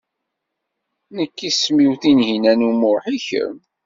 [1.15, 3.57] Nekk isem-iw Tinhinan u Muḥ, i kemm?